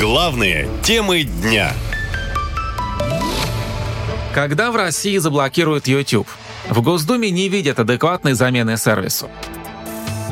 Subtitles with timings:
[0.00, 1.74] Главные темы дня.
[4.34, 6.26] Когда в России заблокируют YouTube?
[6.70, 9.28] В Госдуме не видят адекватной замены сервису.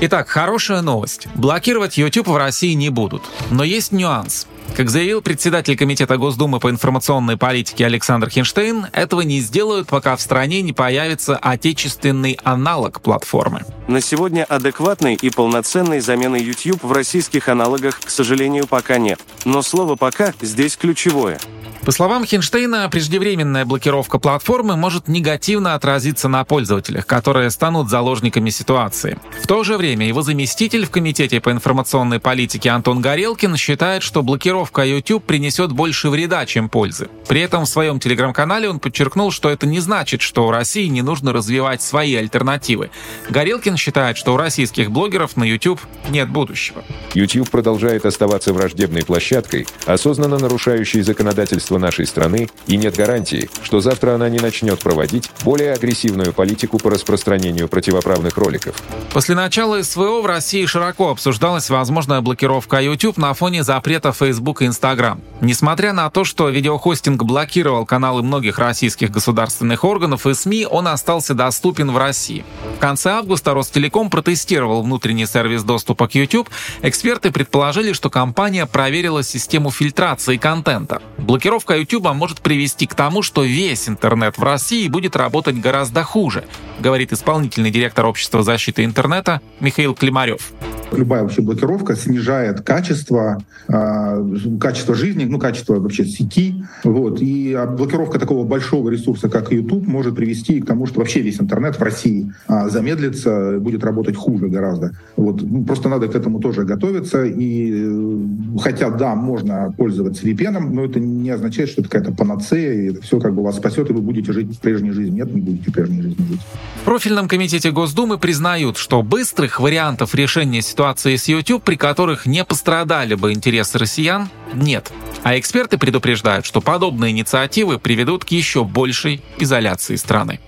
[0.00, 1.26] Итак, хорошая новость.
[1.34, 3.24] Блокировать YouTube в России не будут.
[3.50, 4.46] Но есть нюанс.
[4.76, 10.20] Как заявил председатель Комитета Госдумы по информационной политике Александр Хинштейн, этого не сделают, пока в
[10.20, 13.64] стране не появится отечественный аналог платформы.
[13.88, 19.18] На сегодня адекватной и полноценной замены YouTube в российских аналогах, к сожалению, пока нет.
[19.44, 21.40] Но слово «пока» здесь ключевое–
[21.88, 29.18] по словам Хинштейна, преждевременная блокировка платформы может негативно отразиться на пользователях, которые станут заложниками ситуации.
[29.42, 34.22] В то же время его заместитель в Комитете по информационной политике Антон Горелкин считает, что
[34.22, 37.08] блокировка YouTube принесет больше вреда, чем пользы.
[37.26, 41.00] При этом в своем телеграм-канале он подчеркнул, что это не значит, что у России не
[41.00, 42.90] нужно развивать свои альтернативы.
[43.30, 45.80] Горелкин считает, что у российских блогеров на YouTube
[46.10, 46.84] нет будущего.
[47.14, 54.14] YouTube продолжает оставаться враждебной площадкой, осознанно нарушающей законодательство нашей страны, и нет гарантии, что завтра
[54.14, 58.76] она не начнет проводить более агрессивную политику по распространению противоправных роликов.
[59.12, 64.66] После начала СВО в России широко обсуждалась возможная блокировка YouTube на фоне запрета Facebook и
[64.66, 65.20] Instagram.
[65.40, 71.34] Несмотря на то, что видеохостинг блокировал каналы многих российских государственных органов и СМИ, он остался
[71.34, 72.44] доступен в России.
[72.78, 76.48] В конце августа Ростелеком протестировал внутренний сервис доступа к YouTube.
[76.82, 81.02] Эксперты предположили, что компания проверила систему фильтрации контента.
[81.18, 86.44] Блокировка YouTube может привести к тому, что весь интернет в России будет работать гораздо хуже,
[86.78, 90.52] говорит исполнительный директор Общества защиты интернета Михаил Климарев
[90.92, 96.64] любая вообще блокировка снижает качество, э, качество жизни, ну, качество вообще сети.
[96.84, 97.20] Вот.
[97.20, 101.78] И блокировка такого большого ресурса, как YouTube, может привести к тому, что вообще весь интернет
[101.78, 104.92] в России э, замедлится, будет работать хуже гораздо.
[105.16, 105.42] Вот.
[105.42, 107.24] Ну, просто надо к этому тоже готовиться.
[107.24, 112.72] И э, хотя, да, можно пользоваться VPN, но это не означает, что это какая-то панацея,
[112.72, 115.14] и это все как бы вас спасет, и вы будете жить прежней жизнью.
[115.14, 116.40] Нет, не будете прежней жизнью жить.
[116.82, 122.24] В профильном комитете Госдумы признают, что быстрых вариантов решения ситуации ситуации с YouTube, при которых
[122.24, 124.92] не пострадали бы интересы россиян, нет.
[125.24, 130.38] А эксперты предупреждают, что подобные инициативы приведут к еще большей изоляции страны.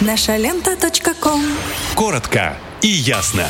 [0.00, 0.78] Наша лента.
[1.94, 3.44] Коротко и ясно.